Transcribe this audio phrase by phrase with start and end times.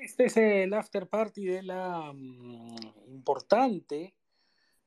[0.00, 2.76] Este es el after party de la um,
[3.08, 4.14] importante,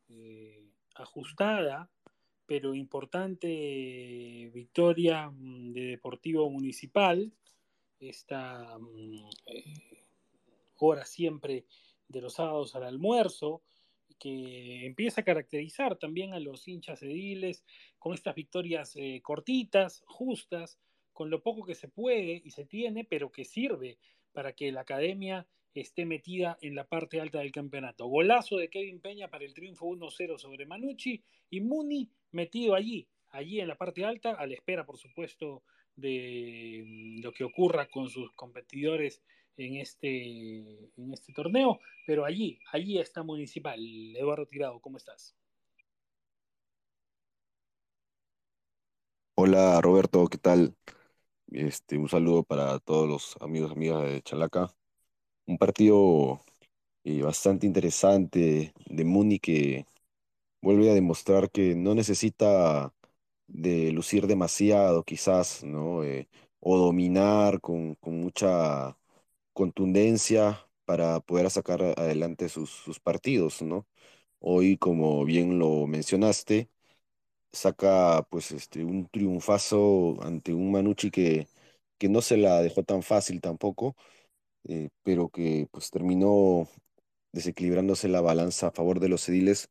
[0.09, 0.65] eh,
[0.95, 1.89] ajustada,
[2.45, 7.31] pero importante victoria um, de Deportivo Municipal.
[7.99, 10.03] Esta um, eh,
[10.77, 11.65] hora siempre
[12.07, 13.63] de los sábados al almuerzo,
[14.19, 17.63] que empieza a caracterizar también a los hinchas ediles
[17.97, 20.77] con estas victorias eh, cortitas, justas,
[21.11, 23.97] con lo poco que se puede y se tiene, pero que sirve
[24.33, 28.05] para que la academia esté metida en la parte alta del campeonato.
[28.05, 33.59] Golazo de Kevin Peña para el triunfo 1-0 sobre Manucci y Muni metido allí, allí
[33.59, 35.63] en la parte alta, a la espera, por supuesto,
[35.95, 39.21] de mm, lo que ocurra con sus competidores
[39.57, 43.79] en este, en este torneo, pero allí, allí está Municipal.
[44.15, 45.35] Eduardo Tirado, ¿cómo estás?
[49.35, 50.75] Hola Roberto, ¿qué tal?
[51.53, 54.73] Este, un saludo para todos los amigos y amigas de Chalaca.
[55.47, 56.41] Un partido
[57.05, 59.85] eh, bastante interesante de Muni que
[60.61, 62.93] vuelve a demostrar que no necesita
[63.47, 66.03] de lucir demasiado, quizás, ¿no?
[66.03, 66.29] Eh,
[66.61, 68.97] o dominar con, con mucha
[69.53, 73.87] contundencia para poder sacar adelante sus, sus partidos, ¿no?
[74.39, 76.69] Hoy, como bien lo mencionaste,
[77.53, 81.47] saca pues este, un triunfazo ante un Manucci que,
[81.99, 83.95] que no se la dejó tan fácil tampoco,
[84.65, 86.67] eh, pero que pues terminó
[87.33, 89.69] desequilibrándose la balanza a favor de los ediles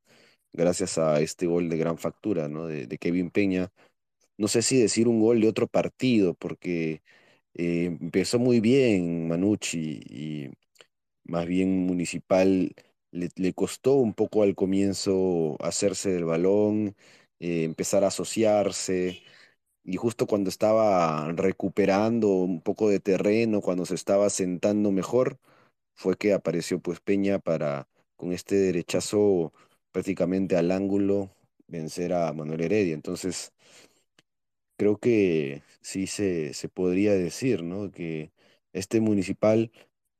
[0.52, 2.66] gracias a este gol de gran factura, ¿no?
[2.66, 3.72] De, Kevin Peña.
[4.38, 7.02] No sé si decir un gol de otro partido, porque
[7.54, 10.50] eh, empezó muy bien Manucci y
[11.24, 12.74] más bien Municipal
[13.12, 16.96] le costó un poco al comienzo hacerse del balón,
[17.42, 19.22] eh, empezar a asociarse,
[19.84, 25.38] y justo cuando estaba recuperando un poco de terreno, cuando se estaba sentando mejor,
[25.94, 29.52] fue que apareció pues Peña para con este derechazo
[29.92, 31.30] prácticamente al ángulo
[31.68, 32.94] vencer a Manuel Heredia.
[32.94, 33.52] Entonces,
[34.76, 37.90] creo que sí se, se podría decir, ¿no?
[37.90, 38.32] Que
[38.72, 39.70] este municipal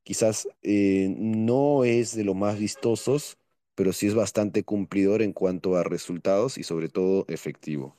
[0.03, 3.37] quizás eh, no es de los más vistosos,
[3.75, 7.97] pero sí es bastante cumplidor en cuanto a resultados y sobre todo efectivo.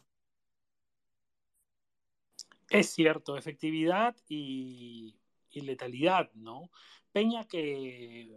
[2.70, 5.14] Es cierto, efectividad y,
[5.52, 6.70] letalidad, ¿no?
[7.12, 8.36] Peña que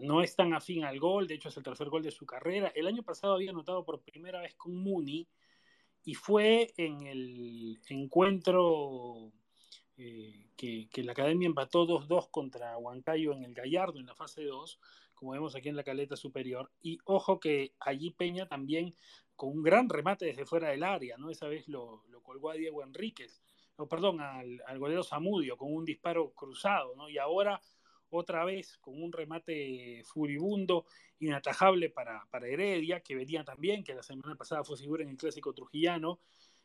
[0.00, 2.72] no es tan afín al gol, de hecho es el tercer gol de su carrera.
[2.74, 5.28] El año pasado había anotado por primera vez con Muni
[6.04, 9.30] y fue en el encuentro
[9.96, 14.42] eh, que, que, la Academia empató 2-2 contra Huancayo en el Gallardo en la fase
[14.42, 14.80] 2,
[15.18, 16.70] como vemos aquí en la caleta superior.
[16.80, 18.94] Y ojo que allí Peña también
[19.34, 21.30] con un gran remate desde fuera del área, ¿no?
[21.30, 23.42] Esa vez lo, lo colgó a Diego Enríquez,
[23.76, 27.08] o perdón, al, al golero Zamudio con un disparo cruzado, ¿no?
[27.08, 27.60] Y ahora
[28.10, 30.86] otra vez con un remate furibundo,
[31.20, 35.16] inatajable para, para Heredia, que venía también, que la semana pasada fue figura en el
[35.16, 36.20] clásico trujillano,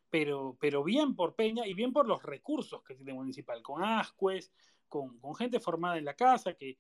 [0.10, 4.52] pero, pero bien por Peña y bien por los recursos que tiene Municipal, con Ascuez,
[4.88, 6.78] con, con gente formada en la casa, que,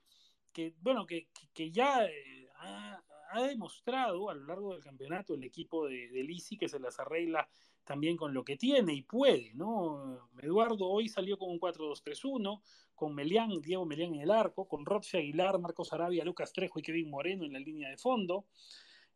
[0.53, 5.44] que bueno, que, que ya eh, ha, ha, demostrado a lo largo del campeonato el
[5.44, 7.50] equipo de, de Lisi que se las arregla
[7.84, 10.30] también con lo que tiene y puede, ¿no?
[10.41, 12.62] Eduardo hoy salió con un 4-2-3-1,
[12.96, 16.81] con Melián, Diego Melián en el arco, con Roche Aguilar, Marcos Arabia, Lucas Trejo y
[16.81, 18.46] Kevin Moreno en la línea de fondo,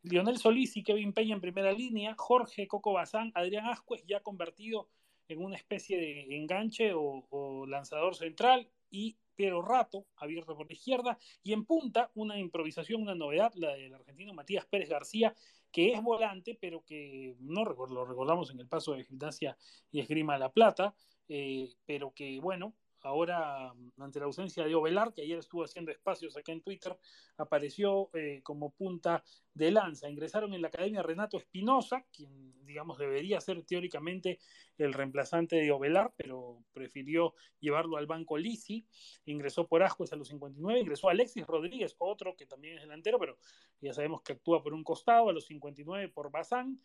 [0.02, 4.88] Lionel Solís y Kevin Peña en primera línea, Jorge Coco Bazán, Adrián Ascuez ya convertido
[5.28, 10.72] en una especie de enganche o, o lanzador central y Piero Rato, abierto por la
[10.72, 15.32] izquierda, y en punta una improvisación, una novedad, la del argentino Matías Pérez García,
[15.70, 19.56] que es volante, pero que no lo recordamos en el paso de Gimnasia
[19.92, 20.92] y Esgrima La Plata,
[21.28, 22.74] eh, pero que, bueno,
[23.08, 26.96] ahora ante la ausencia de Ovelar, que ayer estuvo haciendo espacios acá en Twitter,
[27.38, 29.24] apareció eh, como punta
[29.54, 30.08] de lanza.
[30.08, 34.38] Ingresaron en la academia Renato Espinosa, quien digamos debería ser teóricamente
[34.76, 38.86] el reemplazante de Ovelar, pero prefirió llevarlo al banco Lisi.
[39.24, 43.38] Ingresó por Ascuez a los 59, ingresó Alexis Rodríguez, otro que también es delantero, pero
[43.80, 46.78] ya sabemos que actúa por un costado, a los 59 por Bazán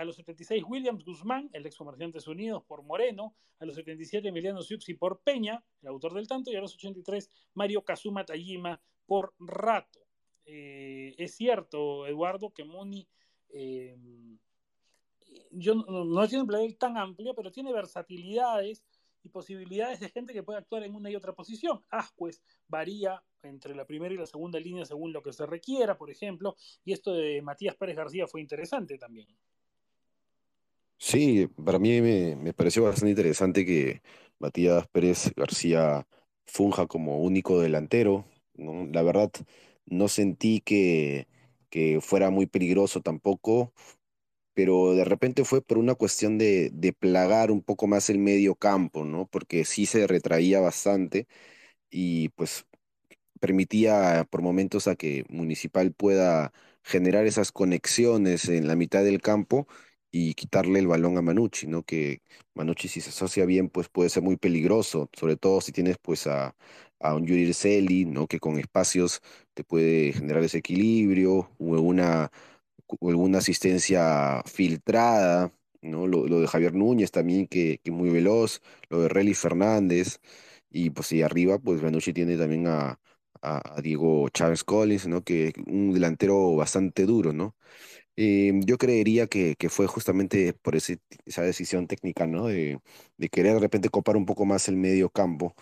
[0.00, 4.62] a los 76 Williams Guzmán, el ex Comerciantes Unidos por Moreno, a los 77 Emiliano
[4.62, 9.34] Siuxi por Peña, el autor del tanto, y a los 83 Mario Kazuma Tajima por
[9.38, 10.00] Rato.
[10.46, 13.06] Eh, es cierto, Eduardo, que Moni
[13.48, 13.96] eh,
[15.52, 15.74] no,
[16.04, 18.84] no tiene un plantel tan amplio, pero tiene versatilidades
[19.22, 21.82] y posibilidades de gente que puede actuar en una y otra posición.
[21.88, 26.10] Ascuez varía entre la primera y la segunda línea según lo que se requiera, por
[26.10, 29.28] ejemplo, y esto de Matías Pérez García fue interesante también.
[30.98, 34.02] Sí, para mí me, me, pareció bastante interesante que
[34.38, 36.06] Matías Pérez García
[36.46, 38.86] funja como único delantero, ¿no?
[38.86, 39.30] La verdad,
[39.86, 41.28] no sentí que,
[41.68, 43.72] que fuera muy peligroso tampoco,
[44.54, 48.54] pero de repente fue por una cuestión de, de plagar un poco más el medio
[48.56, 49.26] campo, ¿no?
[49.28, 51.28] Porque sí se retraía bastante
[51.90, 52.66] y pues
[53.40, 56.52] permitía por momentos a que Municipal pueda
[56.82, 59.66] generar esas conexiones en la mitad del campo
[60.16, 61.82] y quitarle el balón a Manucci, ¿no?
[61.84, 62.22] Que
[62.54, 66.26] Manucci si se asocia bien pues puede ser muy peligroso, sobre todo si tienes pues
[66.28, 66.54] a,
[67.00, 68.26] a un Yuri Celi, ¿no?
[68.28, 69.20] Que con espacios
[69.54, 72.30] te puede generar ese equilibrio o una
[73.02, 75.52] alguna asistencia filtrada,
[75.82, 76.06] ¿no?
[76.06, 80.20] Lo, de Javier Núñez también, que, que muy veloz, lo de Relly Fernández,
[80.70, 82.98] y pues y arriba, pues Manucci tiene también a,
[83.42, 85.22] a Diego Chávez Collins, ¿no?
[85.24, 87.56] Que un delantero bastante duro, ¿no?
[88.16, 92.46] Eh, yo creería que, que fue justamente por ese, esa decisión técnica, ¿no?
[92.46, 92.80] De,
[93.16, 95.54] de querer de repente copar un poco más el medio campo.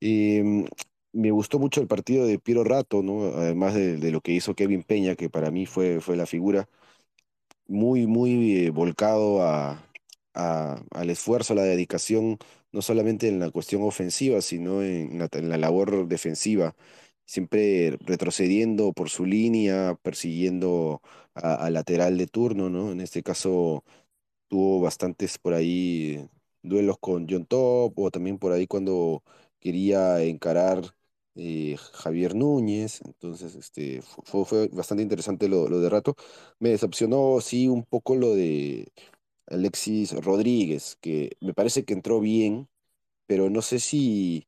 [0.00, 0.66] Eh,
[1.12, 3.24] me gustó mucho el partido de Piero Rato, ¿no?
[3.36, 6.68] Además de, de lo que hizo Kevin Peña, que para mí fue, fue la figura
[7.68, 9.82] muy, muy eh, volcado a,
[10.34, 12.38] a- al esfuerzo, a la dedicación,
[12.72, 16.74] no solamente en la cuestión ofensiva, sino en la, en la labor defensiva,
[17.26, 21.02] siempre retrocediendo por su línea, persiguiendo
[21.34, 22.92] al lateral de turno, ¿no?
[22.92, 23.84] En este caso
[24.48, 26.28] tuvo bastantes por ahí
[26.62, 29.22] duelos con John Top, o también por ahí cuando
[29.60, 30.94] quería encarar
[31.34, 36.16] eh, Javier Núñez, entonces este, fu- fue, fue bastante interesante lo, lo de Rato.
[36.58, 38.92] Me decepcionó, sí, un poco lo de
[39.46, 42.68] Alexis Rodríguez, que me parece que entró bien,
[43.26, 44.46] pero no sé si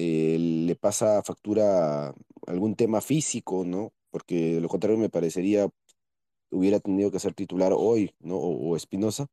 [0.00, 2.14] eh, le pasa factura
[2.46, 3.92] algún tema físico, ¿no?
[4.10, 5.68] Porque de lo contrario me parecería
[6.50, 8.36] hubiera tenido que ser titular hoy, ¿no?
[8.38, 9.26] O, Espinosa,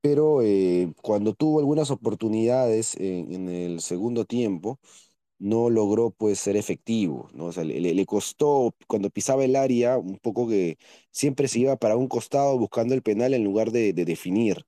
[0.00, 4.80] pero eh, cuando tuvo algunas oportunidades en, el segundo tiempo,
[5.38, 7.46] no logró pues ser efectivo, ¿no?
[7.46, 10.78] O sea, le, costó cuando pisaba el área un poco que
[11.12, 14.66] siempre se iba para un costado buscando el penal en lugar de definir.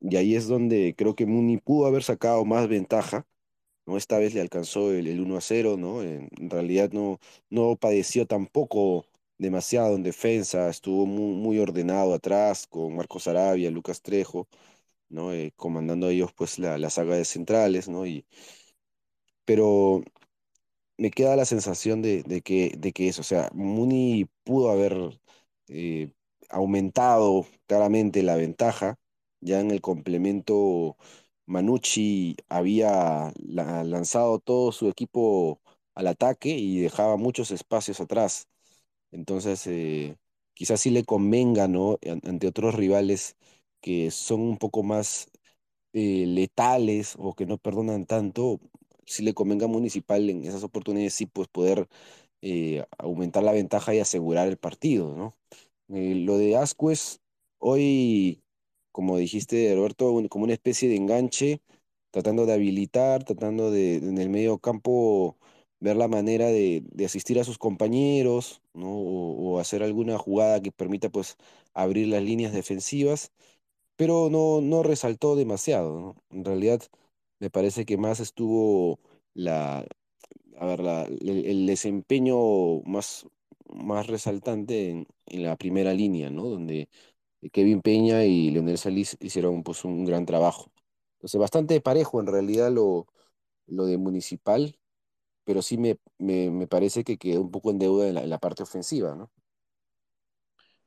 [0.00, 3.26] Y ahí es donde creo que Muni pudo haber sacado más ventaja,
[3.88, 3.96] ¿no?
[3.96, 6.02] Esta vez le alcanzó el, el 1 a 0, ¿no?
[6.02, 7.18] En, realidad no,
[7.50, 9.06] no padeció tampoco
[9.38, 14.48] demasiado en defensa, estuvo muy, muy ordenado atrás con Marcos Arabia, Lucas Trejo,
[15.10, 15.32] ¿no?
[15.32, 18.06] Eh, comandando ellos pues la, la saga de centrales, ¿no?
[18.06, 18.26] Y,
[19.44, 20.02] pero
[20.98, 25.20] me queda la sensación de, de que, de que eso, o sea, Muni pudo haber
[25.68, 26.10] eh,
[26.50, 28.96] aumentado claramente la ventaja,
[29.40, 30.96] ya en el complemento
[31.48, 35.60] Manucci había la- lanzado todo su equipo
[35.96, 38.48] al ataque y dejaba muchos espacios atrás,
[39.12, 40.16] entonces eh,
[40.54, 41.98] quizás sí le convenga, ¿no?
[42.10, 43.36] An- Ante otros rivales
[43.80, 45.28] que son un poco más
[45.92, 48.60] eh, letales o que no perdonan tanto,
[49.06, 51.88] si le convenga a Municipal en esas oportunidades, sí, pues poder
[52.42, 55.36] eh, aumentar la ventaja y asegurar el partido, ¿no?
[55.88, 57.20] Lo de Ascuez,
[57.58, 58.42] hoy,
[58.98, 61.62] como dijiste, Roberto, como una especie de enganche,
[62.10, 65.38] tratando de habilitar, tratando de, en el medio campo,
[65.80, 68.88] ver la manera de, asistir a sus compañeros, ¿no?
[68.90, 71.36] O, hacer alguna jugada que permita, pues,
[71.74, 73.32] abrir las líneas defensivas
[73.96, 76.16] pero no, no resaltó demasiado.
[76.30, 76.82] En realidad,
[77.40, 79.00] me parece que más estuvo
[79.34, 79.86] la,
[80.58, 83.26] a ver, la- el, el desempeño más,
[83.68, 86.44] más resaltante en, en la primera línea, ¿no?
[86.46, 86.88] Donde
[87.52, 90.72] Kevin Peña y Leonel Salís hicieron pues un gran trabajo.
[91.14, 93.06] Entonces, bastante parejo en realidad lo,
[93.66, 94.78] lo de Municipal,
[95.44, 98.30] pero sí me, me, me parece que quedó un poco en deuda en la, en
[98.30, 99.30] la parte ofensiva, ¿no?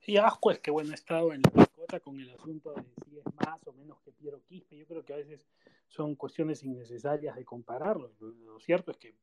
[0.06, 3.18] Y asco es que, bueno, he estado en la mascota con el asunto de si
[3.20, 4.76] es más o menos que Piero Quispe.
[4.78, 5.46] Yo creo que a veces
[5.88, 8.12] son cuestiones innecesarias de compararlos.
[8.20, 9.16] Lo, lo cierto es que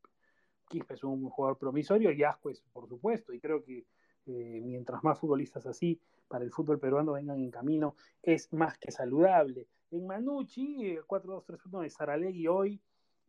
[0.68, 3.87] Quispe es un jugador promisorio y Ascuez, por supuesto, y creo que
[4.26, 8.92] eh, mientras más futbolistas así para el fútbol peruano vengan en camino, es más que
[8.92, 9.66] saludable.
[9.90, 12.80] En Manucci, el 4-2-3-1 de Saralegui hoy,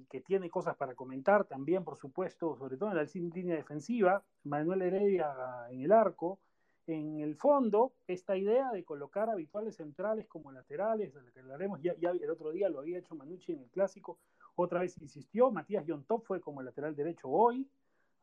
[0.09, 4.81] que tiene cosas para comentar también, por supuesto, sobre todo en la línea defensiva, Manuel
[4.81, 5.33] Heredia
[5.69, 6.39] en el arco,
[6.87, 11.81] en el fondo, esta idea de colocar habituales centrales como laterales, de lo que hablaremos,
[11.81, 14.17] ya, ya el otro día lo había hecho Manucci en el clásico,
[14.55, 17.69] otra vez insistió, Matías Yontop fue como lateral derecho hoy,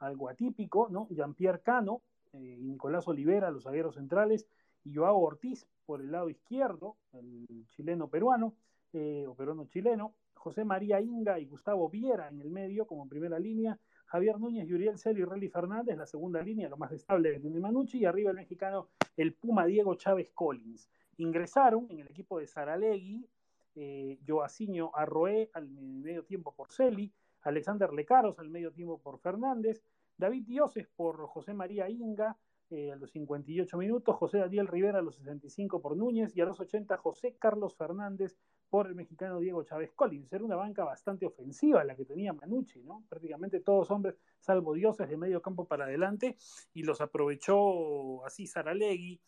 [0.01, 1.07] algo atípico, ¿no?
[1.11, 2.03] Jean-Pierre Cano
[2.33, 4.47] eh, y Nicolás Olivera, los zagueros centrales,
[4.95, 8.55] Joao Ortiz por el lado izquierdo, el chileno peruano,
[8.93, 13.39] eh, o peruano chileno, José María Inga y Gustavo Viera en el medio como primera
[13.39, 17.41] línea, Javier Núñez, Yuriel Celo y Relly Fernández, la segunda línea, lo más estable que
[17.41, 20.89] tiene Manucci, y arriba el mexicano, el Puma Diego Chávez Collins.
[21.19, 23.27] Ingresaron en el equipo de Saralegui,
[23.75, 27.13] eh, Joacinho Arroé al medio tiempo por Celi,
[27.43, 29.83] Alexander Lecaros al medio tiempo por Fernández,
[30.17, 32.37] David Dioses por José María Inga
[32.71, 36.47] eh, a los 58 minutos, José Daniel Rivera a los 65 por Núñez y a
[36.47, 38.37] los 80 José Carlos Fernández
[38.69, 40.33] por el mexicano Diego Chávez Collins.
[40.33, 43.05] Era una banca bastante ofensiva la que tenía Manucci, ¿no?
[43.09, 46.37] Prácticamente todos hombres, salvo dioses de medio campo para adelante,
[46.75, 49.21] y los aprovechó así Saralegui.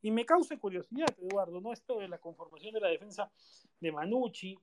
[0.00, 1.74] Y me causa curiosidad, Eduardo, ¿no?
[1.74, 3.30] Esto de la conformación de la defensa
[3.78, 4.58] de Manucci,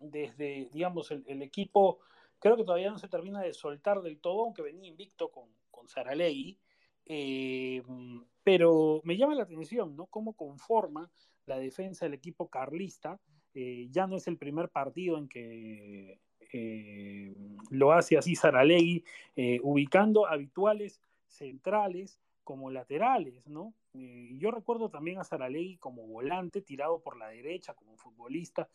[0.00, 1.98] desde, digamos, el, equipo,
[2.38, 5.88] creo que todavía no se termina de soltar del todo, aunque venía invicto con, con
[5.88, 6.58] Saralegui.
[7.08, 7.82] Eh,
[8.44, 10.06] pero me llama la atención, ¿no?
[10.06, 11.10] Cómo conforma
[11.46, 13.18] la defensa del equipo carlista.
[13.54, 16.20] Eh, ya no es el primer partido en que
[16.52, 17.34] eh,
[17.70, 19.04] lo hace así Saralegui,
[19.62, 23.74] ubicando habituales centrales como laterales, ¿no?
[23.92, 28.68] yo recuerdo también a Saralegui como volante, tirado por la derecha, como futbolista.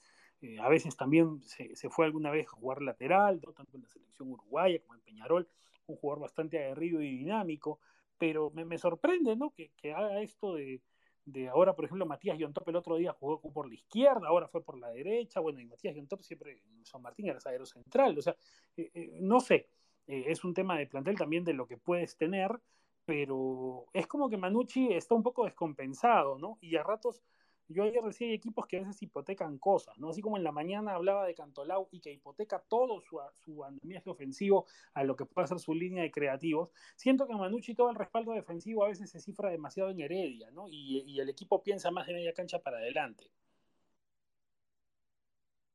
[0.59, 4.79] a veces también se, fue alguna vez a jugar lateral, tanto en la selección uruguaya
[4.79, 5.47] como en Peñarol,
[5.87, 7.79] un jugador bastante aguerrido y dinámico,
[8.17, 9.53] pero me, sorprende, ¿no?
[9.55, 10.81] que haga esto de,
[11.25, 14.63] de ahora, por ejemplo, Matías Yontop el otro día jugó por la izquierda, ahora fue
[14.63, 18.21] por la derecha, bueno, y Matías Yontop siempre en San Martín era zaguero central, o
[18.21, 18.35] sea,
[18.75, 19.69] eh, eh, no sé,
[20.07, 22.59] eh, es un tema de plantel también de lo que puedes tener,
[23.05, 26.57] pero es como que Manucci está un poco descompensado, ¿no?
[26.61, 27.21] Y a ratos
[27.67, 30.09] yo ayer decía hay equipos que a veces hipotecan cosas, ¿no?
[30.09, 34.09] Así como en la mañana hablaba de Cantolau y que hipoteca todo su, su andamiaje
[34.09, 37.95] ofensivo a lo que puede ser su línea de creativos, siento que Manucci todo el
[37.95, 40.67] respaldo defensivo a veces se cifra demasiado en Heredia, ¿no?
[40.67, 43.31] Y, el equipo piensa más de media cancha para adelante.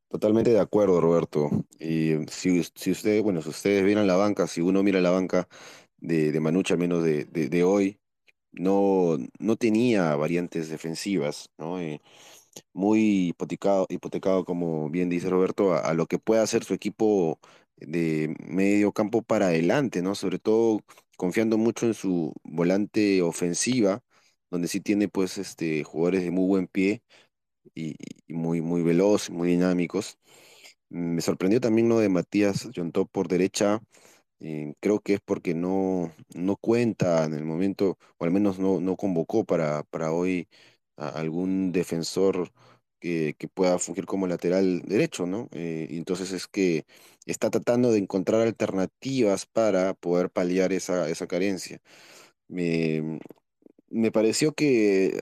[0.09, 1.49] Totalmente de acuerdo, Roberto.
[1.78, 5.49] Y si, si ustedes, bueno, si ustedes vieran la banca, si uno mira la banca
[5.99, 7.99] de, de Manucci, al menos de, de hoy,
[8.58, 11.80] no, no tenía variantes defensivas, ¿no?
[11.80, 12.00] Eh,
[12.72, 17.40] muy hipotecado, hipotecado, como bien dice Roberto, a, lo que pueda hacer su equipo
[17.76, 20.14] de medio campo para adelante, ¿no?
[20.14, 20.80] Sobre todo
[21.16, 24.02] confiando mucho en su volante ofensiva,
[24.50, 27.02] donde sí tiene pues este, jugadores de muy buen pie
[27.74, 27.96] y,
[28.28, 30.18] muy, muy veloz, muy dinámicos.
[30.90, 33.80] Me sorprendió también lo de Matías Yontop por derecha,
[34.40, 38.80] eh, creo que es porque no, no cuenta en el momento, o al menos no,
[38.80, 40.49] no convocó para, para hoy
[40.97, 42.52] a algún defensor
[43.00, 45.49] que, que pueda fungir como lateral derecho, ¿no?
[45.52, 46.87] Eh, entonces es que
[47.26, 51.80] está tratando de encontrar alternativas para poder paliar esa, esa carencia.
[52.49, 53.21] Me,
[53.90, 55.21] me pareció que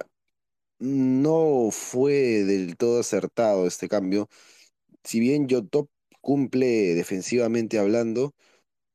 [0.78, 2.12] no fue
[2.44, 4.28] del todo acertado este cambio.
[5.04, 5.88] Si bien Yotop
[6.20, 8.34] cumple defensivamente hablando,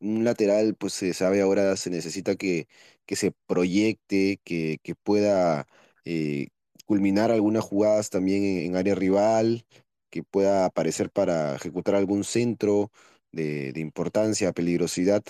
[0.01, 2.67] un lateral, pues se sabe ahora, se necesita que,
[3.05, 5.67] que se proyecte, que, que pueda
[6.05, 6.47] eh,
[6.85, 9.65] culminar algunas jugadas también en, área rival,
[10.09, 12.91] que pueda aparecer para ejecutar algún centro
[13.31, 15.23] de, de importancia, peligrosidad.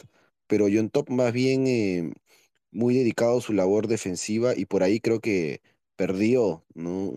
[0.48, 2.12] Pero John Top más bien eh,
[2.72, 5.62] muy dedicado a su labor defensiva y por ahí creo que
[5.96, 6.66] perdió.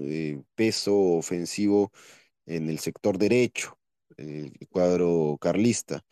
[0.01, 1.93] Eh, peso ofensivo
[2.47, 3.79] en el sector derecho,
[4.17, 6.05] el cuadro carlista.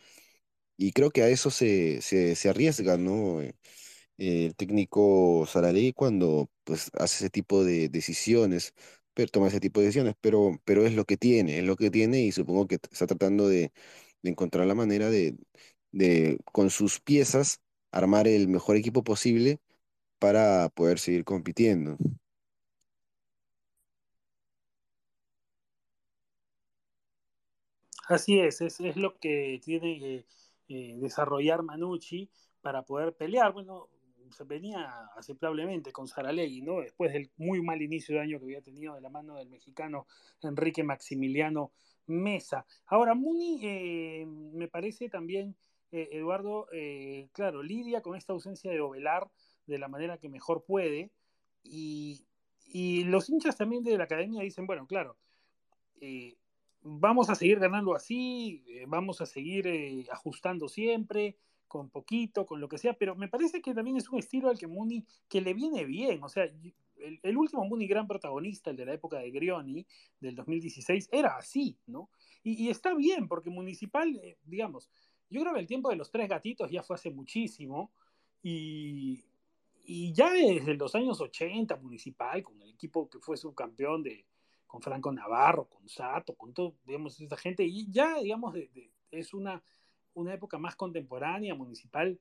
[0.76, 3.41] Y creo que a eso se, se, se arriesga, ¿no?
[3.43, 3.55] Eh,
[4.19, 8.75] El técnico Saralegui cuando pues hace ese tipo de decisiones,
[9.14, 11.91] pero toma ese tipo de decisiones, pero, pero es lo que tiene, es lo que
[11.91, 13.73] tiene y supongo que está tratando de,
[14.23, 15.37] de encontrar la manera de,
[15.93, 17.61] de, con sus piezas,
[17.93, 19.61] armar el mejor equipo posible
[20.21, 21.99] para poder seguir compitiendo.
[28.09, 30.25] Así es, es, es lo que tiene que
[30.73, 32.31] eh, desarrollar Manucci
[32.62, 33.52] para poder pelear.
[33.52, 33.88] Bueno,
[34.31, 36.81] se venía aceptablemente con Saralegui, ¿no?
[36.81, 40.07] Después del muy mal inicio de año que había tenido de la mano del mexicano
[40.41, 41.73] Enrique Maximiliano
[42.07, 42.64] Mesa.
[42.87, 45.55] Ahora, Muni eh, me parece también,
[45.91, 46.67] eh, Eduardo,
[47.33, 49.29] claro, lidia con esta ausencia de Ovelar
[49.67, 51.11] de la manera que mejor puede.
[51.62, 52.25] Y,
[52.64, 55.17] y los hinchas también de la academia dicen, bueno, claro,
[56.82, 61.36] vamos a seguir ganando así, eh, vamos a seguir eh, ajustando siempre,
[61.68, 64.58] con poquito, con lo que sea, pero me parece que también es un estilo al
[64.58, 68.86] que Muni, que le viene bien, o sea, el, último Muni gran protagonista, el de
[68.86, 69.86] la época de Grioni,
[70.20, 72.10] del 2016, era así, ¿no?
[72.42, 74.90] Y, está bien, porque Municipal, eh, digamos,
[75.30, 77.90] yo creo que el tiempo de los tres gatitos ya fue hace muchísimo,
[78.42, 79.24] y,
[79.86, 84.26] y ya desde los años 80, Municipal, con el equipo que fue subcampeón de,
[84.73, 88.57] con Franco Navarro, con Sato, con todo, digamos, esta gente, y ya, digamos,
[89.11, 89.62] es una,
[90.14, 92.19] una época más contemporánea, municipal,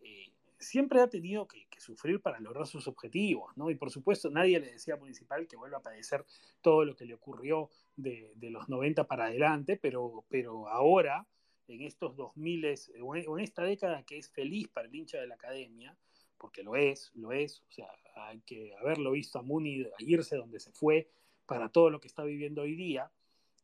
[0.00, 3.70] eh, siempre ha tenido que, sufrir para lograr sus objetivos, ¿no?
[3.70, 6.26] Y por supuesto, nadie le decía a Municipal que vuelva a padecer
[6.60, 11.26] todo lo que le ocurrió de, los 90 para adelante, pero, pero ahora
[11.68, 15.36] en estos 2000 o en esta década que es feliz para el hincha de la
[15.36, 15.96] academia,
[16.36, 20.60] porque lo es, lo es, o sea, hay que haberlo visto a Muni irse donde
[20.60, 21.08] se fue
[21.50, 23.10] para todo lo que está viviendo hoy día.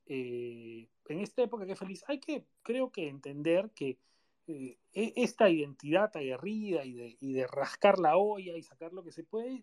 [0.07, 4.01] Eh, en esta época que feliz, hay que, creo que entender que
[4.49, 9.05] eh, e, esta identidad aguerrida y de, y de, rascar la olla y sacar lo
[9.05, 9.63] que se puede,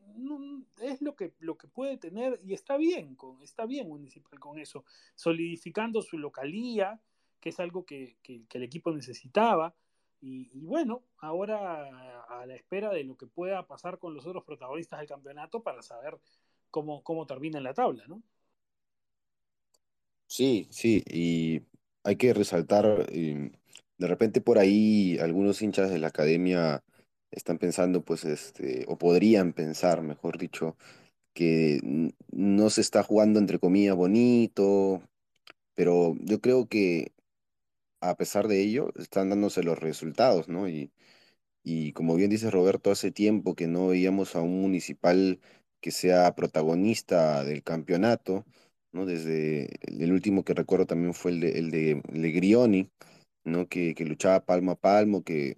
[0.81, 4.57] es lo que, lo que puede tener y está bien, con, está bien Municipal con
[4.57, 7.01] eso, solidificando su localía,
[7.41, 9.75] que es algo que, que, el equipo necesitaba.
[10.21, 14.99] Y, bueno, ahora a la espera de lo que pueda pasar con los otros protagonistas
[14.99, 16.17] del campeonato para saber
[16.73, 18.23] cómo, cómo termina en la tabla, ¿no?
[20.27, 21.61] Sí, sí, y
[22.03, 23.51] hay que resaltar, eh,
[23.97, 26.83] de repente por ahí algunos hinchas de la academia
[27.31, 30.75] están pensando, pues, este, o podrían pensar, mejor dicho,
[31.33, 31.79] que
[32.31, 35.03] no se está jugando entre comillas bonito,
[35.75, 37.13] pero yo creo que
[38.01, 40.67] a pesar de ello están dándose los resultados, ¿no?
[40.69, 40.91] Y,
[41.63, 45.41] y como bien dice Roberto, hace tiempo que no veíamos a un municipal
[45.83, 48.45] que sea protagonista del campeonato,
[48.93, 49.05] ¿no?
[49.05, 52.89] Desde el último que recuerdo también fue el de, el
[53.43, 53.67] ¿no?
[53.67, 55.57] Que, que luchaba palmo a palmo, que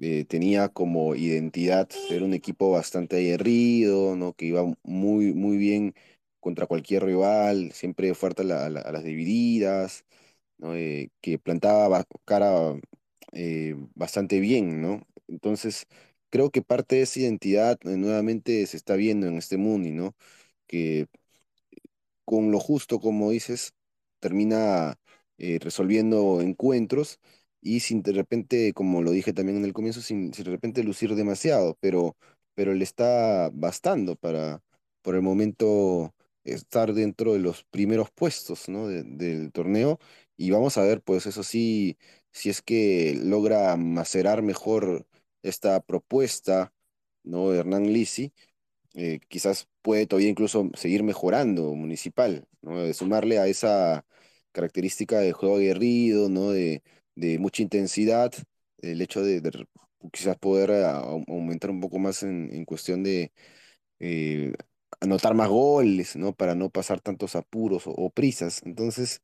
[0.00, 4.32] eh, tenía como identidad ser un equipo bastante aguerrido, ¿no?
[4.34, 5.94] Que iba muy, muy bien
[6.40, 10.04] contra cualquier rival, siempre fuerte a, las divididas,
[10.58, 10.74] ¿no?
[10.76, 12.74] Eh, que plantaba cara
[13.32, 15.06] eh, bastante bien, ¿no?
[15.28, 15.86] Entonces,
[16.34, 20.16] creo que parte de esa identidad nuevamente se está viendo en este mundo, ¿no?
[20.66, 21.06] Que
[22.24, 23.74] con lo justo, como dices,
[24.20, 24.98] termina
[25.38, 27.20] eh, resolviendo encuentros
[27.60, 31.14] y sin de repente, como lo dije también en el comienzo, sin, de repente lucir
[31.14, 32.16] demasiado, pero,
[32.54, 34.60] pero le está bastando para
[35.02, 36.14] por el momento
[36.44, 38.88] estar dentro de los primeros puestos ¿no?
[38.88, 39.98] del torneo
[40.36, 41.96] y vamos a ver, pues eso sí,
[42.32, 45.06] si es que logra macerar mejor
[45.44, 46.72] esta propuesta,
[47.24, 47.50] ¿no?
[47.50, 48.32] de Hernán Lisi,
[48.94, 52.82] eh, quizás puede todavía incluso seguir mejorando Municipal, ¿no?
[52.82, 54.06] De sumarle a esa
[54.52, 56.50] característica de juego aguerrido, ¿no?
[56.50, 56.82] De,
[57.16, 58.32] de mucha intensidad,
[58.78, 59.40] el hecho de,
[60.12, 60.84] quizás poder eh,
[61.28, 63.32] aumentar un poco más en, cuestión de
[64.00, 64.54] eh,
[65.00, 66.34] anotar más goles, ¿no?
[66.34, 68.62] Para no pasar tantos apuros o, prisas.
[68.64, 69.22] Entonces,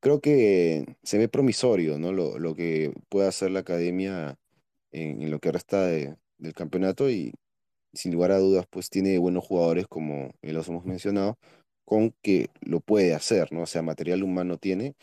[0.00, 2.12] creo que se ve promisorio, ¿no?
[2.12, 4.38] Lo, lo que puede hacer la academia
[4.92, 7.32] en, lo que resta de, del campeonato y
[7.92, 11.38] sin lugar a dudas, pues tiene buenos jugadores, como los hemos mencionado,
[11.84, 13.62] con que lo puede hacer, ¿no?
[13.62, 14.94] O sea, material humano tiene,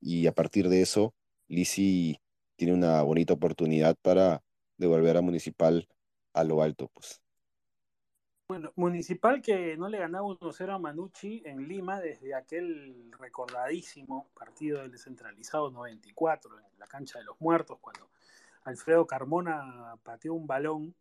[0.00, 1.14] y a partir de eso,
[1.48, 2.20] Lisi
[2.56, 4.42] tiene una bonita oportunidad para
[4.76, 5.88] devolver a Municipal
[6.34, 7.20] a lo alto, pues.
[8.48, 14.82] Bueno, Municipal que no le ganaba 1-0 a Manucci en Lima desde aquel recordadísimo partido
[14.82, 18.08] del descentralizado 94 en la cancha de los muertos, cuando
[18.66, 20.94] Alfredo Carmona pateó un balón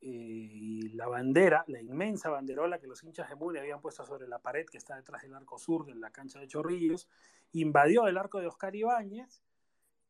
[0.00, 4.28] eh, y la bandera, la inmensa banderola que los hinchas de Muni habían puesto sobre
[4.28, 7.08] la pared que está detrás del arco sur de la cancha de Chorrillos,
[7.52, 9.42] invadió el arco de Oscar Ibáñez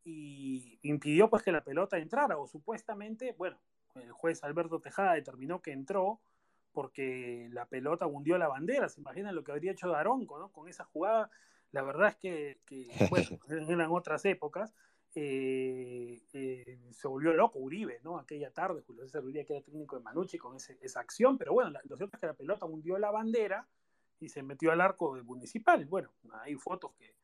[0.05, 3.59] y impidió pues que la pelota entrara, o supuestamente, bueno,
[3.95, 6.21] el juez Alberto Tejada determinó que entró
[6.73, 10.51] porque la pelota hundió la bandera, se imaginan lo que habría hecho Daronco, ¿no?
[10.51, 11.31] Con esa jugada,
[11.71, 13.29] la verdad es que, que bueno,
[13.69, 14.75] eran otras épocas,
[15.14, 18.18] eh, eh, se volvió loco Uribe, ¿no?
[18.18, 21.71] Aquella tarde, Julio César Uribe, que era técnico de Manucci, con esa acción, pero bueno,
[21.85, 23.66] lo cierto es que la pelota hundió la bandera
[24.21, 25.85] y se metió al arco de municipal.
[25.87, 27.14] Bueno, hay fotos que,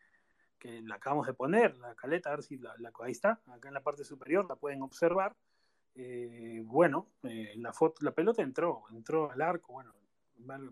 [0.59, 3.75] que la acabamos de poner, la caleta, a ver si la, ahí está, acá en
[3.75, 5.37] la parte superior, la pueden observar.
[5.95, 9.95] Eh, bueno, la, foto, la pelota entró, entró al arco, bueno,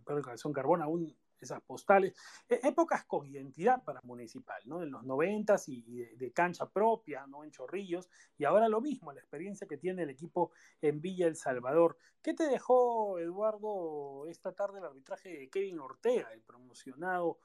[0.04, 2.14] Pedro Cabezón Carbón aún esas postales,
[2.48, 4.82] e, épocas con identidad para Municipal, ¿no?
[4.82, 7.44] En los noventas y de, cancha propia, ¿no?
[7.44, 11.36] En Chorrillos, y ahora lo mismo, la experiencia que tiene el equipo en Villa El
[11.36, 11.96] Salvador.
[12.22, 17.38] ¿Qué te dejó, Eduardo, esta tarde el arbitraje de Kevin Ortega, el promocionado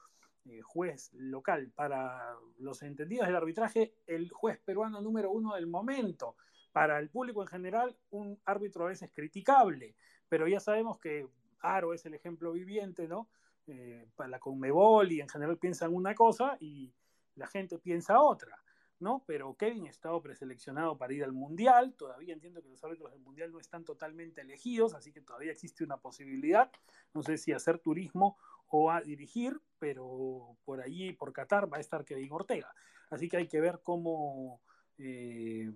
[0.44, 1.70] eh, juez local?
[1.74, 6.36] Para los entendidos del arbitraje, el juez peruano número uno del momento.
[6.72, 9.96] Para el público en general, un árbitro a veces criticable,
[10.28, 11.26] pero ya sabemos que
[11.60, 13.28] Aro es el ejemplo viviente, ¿no?
[13.70, 16.90] Eh, para la Conmebol y en general piensan una cosa y
[17.34, 18.58] la gente piensa otra,
[18.98, 19.22] ¿no?
[19.26, 23.20] Pero Kevin ha estado preseleccionado para ir al Mundial, todavía entiendo que los árbitros del
[23.20, 26.72] Mundial no están totalmente elegidos, así que todavía existe una posibilidad,
[27.12, 32.06] no sé si hacer turismo o dirigir, pero por allí, por Qatar, va a estar
[32.06, 32.72] Kevin Ortega.
[33.10, 34.62] Así que hay que ver cómo
[34.96, 35.70] eh,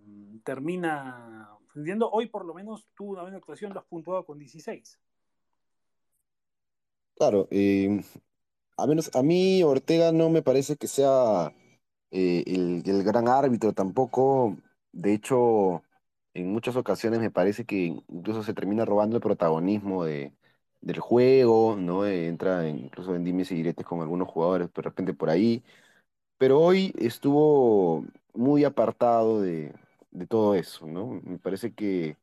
[0.45, 4.99] termina entiendo Hoy por lo menos tuvo una buena actuación, lo has puntuado con 16.
[7.17, 8.03] Claro, eh,
[8.79, 11.53] a menos a mí Ortega no me parece que sea
[12.11, 14.57] eh, el, el gran árbitro tampoco.
[14.93, 15.83] De hecho,
[16.35, 17.77] en muchas ocasiones me parece que
[18.09, 20.35] incluso se termina robando el protagonismo de,
[20.83, 22.07] del juego, ¿no?
[22.07, 25.63] Eh, entra en- incluso en dimes y diretes con algunos jugadores de repente por ahí.
[26.39, 29.75] Pero hoy estuvo muy apartado de,
[30.13, 31.21] de todo eso, ¿no?
[31.25, 32.17] Me parece que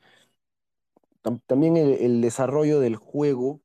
[1.23, 3.62] tam- también el desarrollo del juego,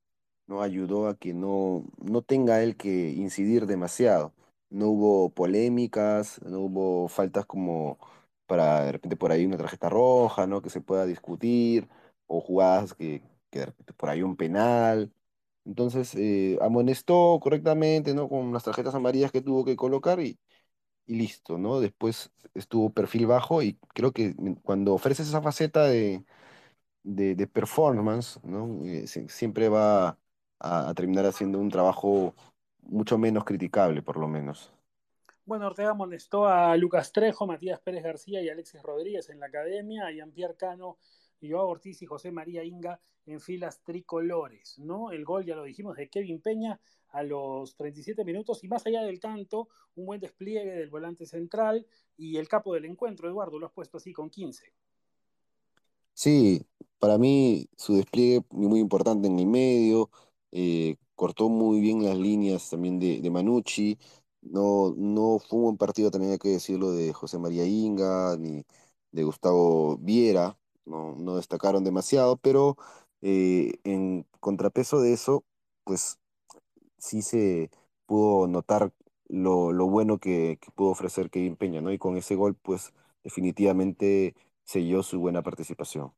[0.46, 0.62] ¿no?
[0.62, 4.34] ayudó a que no, no tenga él que incidir demasiado.
[4.70, 7.98] No hubo polémicas, no hubo faltas como
[8.46, 10.62] para de repente por ahí una tarjeta roja, ¿no?
[10.62, 11.88] que se pueda discutir,
[12.26, 15.12] o jugadas que, que de repente por ahí un penal.
[15.64, 18.28] Entonces, eh, amonestó correctamente, ¿no?
[18.28, 20.38] Con las tarjetas amarillas que tuvo que colocar y,
[21.06, 21.80] y listo, ¿no?
[21.80, 26.24] Después estuvo perfil bajo y creo que cuando ofreces esa faceta de
[27.02, 28.84] de, de performance, ¿no?
[28.84, 30.18] Eh, siempre va
[30.64, 32.34] a, a terminar haciendo un trabajo
[32.82, 34.72] mucho menos criticable, por lo menos.
[35.46, 40.06] Bueno, Ortega amonestó a Lucas Trejo, Matías Pérez García y Alexis Rodríguez en la academia,
[40.06, 40.96] a Jean-Pierre Cano,
[41.42, 45.10] Joao Ortiz y José María Inga en filas tricolores, ¿no?
[45.10, 49.02] El gol, ya lo dijimos, de Kevin Peña a los 37 minutos y más allá
[49.02, 53.66] del tanto, un buen despliegue del volante central y el capo del encuentro, Eduardo, lo
[53.66, 54.72] has puesto así con 15.
[56.12, 56.66] Sí,
[56.98, 60.10] para mí su despliegue muy, muy importante en el medio,
[60.54, 63.98] eh, cortó muy bien las líneas también de, Manucci,
[64.42, 68.64] no, no fue un partido, también hay que decirlo, de José María Inga, ni
[69.12, 72.76] de Gustavo Viera, no, destacaron demasiado, pero
[73.22, 75.44] eh, en contrapeso de eso,
[75.84, 76.18] pues
[76.98, 77.70] sí se
[78.06, 78.92] pudo notar
[79.28, 81.92] lo, lo bueno que, que pudo ofrecer Kevin Peña, ¿no?
[81.92, 82.92] Y con ese gol, pues
[83.24, 86.12] definitivamente selló su buena participación.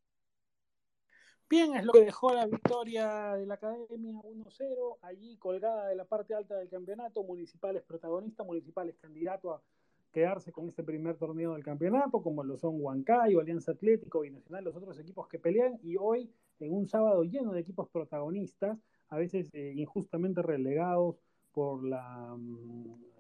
[1.49, 6.05] Bien, es lo que dejó la victoria de la Academia 1-0, allí colgada de la
[6.05, 9.63] parte alta del campeonato, Municipales protagonista, Municipales candidato a
[10.11, 14.65] quedarse con este primer torneo del campeonato, como lo son Huancayo, Alianza Atlético y Nacional,
[14.65, 16.29] los otros equipos que pelean, y hoy
[16.59, 18.77] en un sábado lleno de equipos protagonistas,
[19.09, 22.37] a veces eh, injustamente relegados por, la,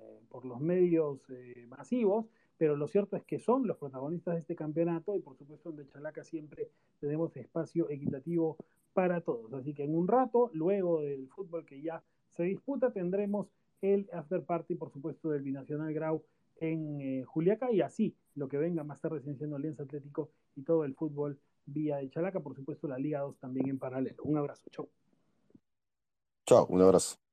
[0.01, 2.27] eh, por los medios eh, masivos,
[2.59, 5.77] pero lo cierto es que son los protagonistas de este campeonato y por supuesto en
[5.77, 8.57] de Chalaca siempre tenemos espacio equitativo
[8.93, 9.53] para todos.
[9.53, 13.49] Así que en un rato, luego del fútbol que ya se disputa, tendremos
[13.83, 16.25] el after party, por supuesto, del Binacional Grau
[16.61, 20.85] en eh, Juliaca y así lo que venga más tarde siendo Alianza Atlético y todo
[20.85, 24.23] el fútbol vía de Chalaca, por supuesto la Liga 2 también en paralelo.
[24.23, 24.89] Un abrazo, chau.
[26.47, 27.26] Chao, un abrazo.